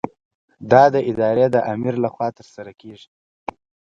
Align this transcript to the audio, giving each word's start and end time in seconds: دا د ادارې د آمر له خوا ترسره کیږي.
دا 0.71 0.83
د 0.93 0.95
ادارې 1.09 1.45
د 1.51 1.57
آمر 1.73 1.93
له 2.03 2.09
خوا 2.13 2.27
ترسره 2.37 2.71
کیږي. 2.81 3.09